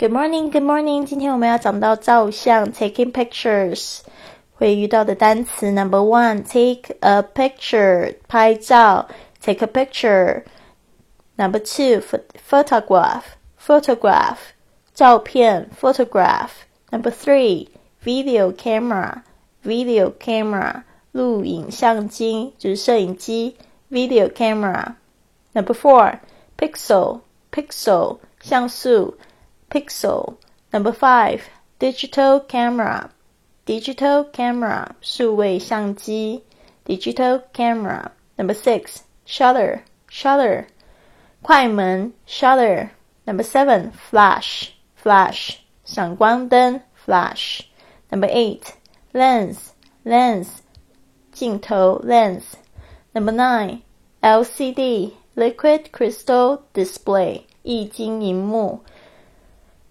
[0.00, 1.06] Good morning, good morning。
[1.06, 4.00] 今天我们要讲到照相，taking pictures。
[4.58, 9.08] 会遇到的单词，Number one, take a picture，拍照，
[9.40, 12.02] take a picture。Number two,
[12.48, 13.22] photograph,
[13.58, 14.36] photograph，
[14.94, 17.68] 照片，photograph。Number three,
[18.02, 19.22] video camera,
[19.64, 23.56] video camera，录影相机就是摄影机，
[23.90, 26.18] video camera。Number four,
[26.58, 27.20] pixel,
[27.50, 29.16] pixel，像素。
[29.70, 30.36] pixel.
[30.72, 31.48] Number five,
[31.78, 33.10] digital camera.
[33.66, 36.44] Digital camera, 数位相机
[36.84, 38.12] digital camera.
[38.38, 40.66] Number six, shutter, shutter,
[41.42, 42.90] 快门 shutter.
[43.26, 47.62] Number seven, flash, flash, 闪光灯 flash.
[48.10, 48.74] Number eight,
[49.12, 49.72] lens,
[50.04, 50.46] lens,
[51.32, 52.56] 镜头 lens.
[53.12, 53.82] Number nine,
[54.22, 58.84] LCD, liquid crystal display, 液晶荧幕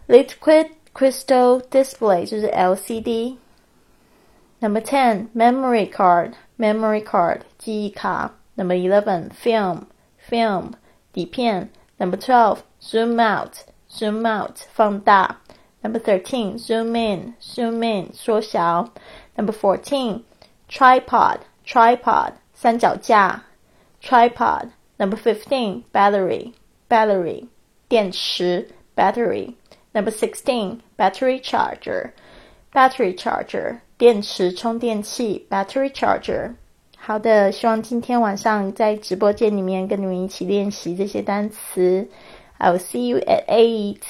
[0.10, 8.32] Liquid crystal display 就是 LCD。Number ten, memory card, memory card 记忆卡。
[8.56, 9.88] Number eleven, film,
[10.30, 10.74] film
[11.12, 11.70] 底片。
[11.98, 15.42] Number twelve, zoom out, zoom out 放大。
[15.82, 18.90] Number thirteen, zoom in, zoom in 缩小。
[19.36, 20.24] Number fourteen,
[20.70, 23.44] tripod, tripod 三脚架。
[24.02, 24.70] Tripod.
[24.98, 26.54] Number fifteen, battery,
[26.88, 27.48] battery
[27.90, 28.70] 电池。
[28.96, 29.56] Battery.
[29.93, 32.13] Number sixteen, battery charger,
[32.73, 36.55] battery charger 电池充电器 battery charger。
[36.97, 42.09] 好的，希望今天晚上在直播间里面跟你们一起练习这些单词。
[42.59, 44.03] I'll see you at eight.